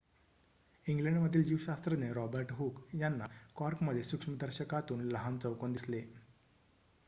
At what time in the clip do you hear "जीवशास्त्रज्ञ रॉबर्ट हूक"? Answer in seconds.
1.43-2.79